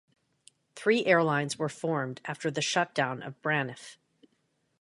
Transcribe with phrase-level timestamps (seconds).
[0.75, 3.97] Three airlines were formed after the shutdown of Braniff.